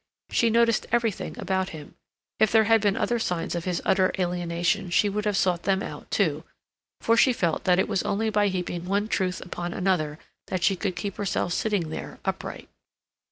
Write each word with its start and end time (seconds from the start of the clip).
She 0.31 0.49
noticed 0.49 0.87
everything 0.91 1.37
about 1.37 1.69
him; 1.69 1.93
if 2.39 2.51
there 2.51 2.63
had 2.63 2.81
been 2.81 2.97
other 2.97 3.19
signs 3.19 3.53
of 3.53 3.65
his 3.65 3.83
utter 3.85 4.11
alienation 4.17 4.89
she 4.89 5.09
would 5.09 5.25
have 5.25 5.37
sought 5.37 5.61
them 5.61 5.83
out, 5.83 6.09
too, 6.09 6.43
for 6.99 7.15
she 7.15 7.31
felt 7.31 7.65
that 7.65 7.77
it 7.77 7.87
was 7.87 8.01
only 8.01 8.31
by 8.31 8.47
heaping 8.47 8.85
one 8.85 9.07
truth 9.07 9.41
upon 9.41 9.73
another 9.75 10.17
that 10.47 10.63
she 10.63 10.75
could 10.75 10.95
keep 10.95 11.17
herself 11.17 11.53
sitting 11.53 11.89
there, 11.91 12.17
upright. 12.25 12.67